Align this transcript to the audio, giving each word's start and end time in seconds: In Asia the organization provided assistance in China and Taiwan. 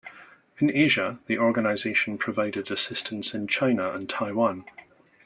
In 0.57 0.71
Asia 0.75 1.19
the 1.27 1.37
organization 1.37 2.17
provided 2.17 2.71
assistance 2.71 3.35
in 3.35 3.45
China 3.45 3.91
and 3.91 4.09
Taiwan. 4.09 4.65